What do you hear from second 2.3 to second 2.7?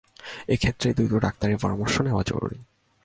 জরুরি।